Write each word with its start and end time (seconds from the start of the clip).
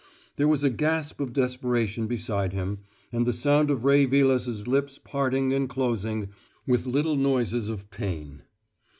There 0.35 0.47
was 0.47 0.63
a 0.63 0.71
gasp 0.71 1.19
of 1.21 1.31
desperation 1.31 2.07
beside 2.07 2.53
him, 2.53 2.79
and 3.11 3.23
the 3.23 3.31
sound 3.31 3.69
of 3.69 3.85
Ray 3.85 4.05
Vilas's 4.07 4.65
lips 4.67 4.97
parting 4.97 5.53
and 5.53 5.69
closing 5.69 6.29
with 6.65 6.87
little 6.87 7.15
noises 7.17 7.69
of 7.69 7.91
pain. 7.91 8.41